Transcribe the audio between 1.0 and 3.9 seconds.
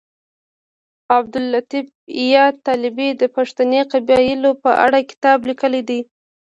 عبداللطیف یاد طالبي د پښتني